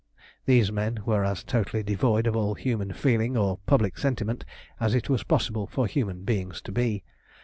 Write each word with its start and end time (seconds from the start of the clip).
These 0.47 0.71
men 0.71 0.97
were 1.05 1.23
as 1.23 1.43
totally 1.43 1.83
devoid 1.83 2.25
of 2.25 2.35
all 2.35 2.55
human 2.55 2.91
feeling 2.91 3.37
or 3.37 3.59
public 3.67 3.99
sentiment 3.99 4.43
as 4.79 4.95
it 4.95 5.11
was 5.11 5.21
possible 5.21 5.67
for 5.67 5.85
human 5.85 6.23
beings 6.23 6.59
to 6.63 6.71
be. 6.71 7.03